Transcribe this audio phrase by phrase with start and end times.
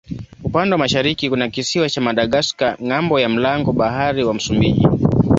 [0.43, 4.87] Upande wa mashariki kuna kisiwa cha Madagaska ng'ambo ya mlango bahari wa Msumbiji.